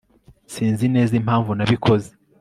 sinzi 0.53 0.85
neza 0.95 1.13
impamvu 1.21 1.49
nabikoze 1.53 2.09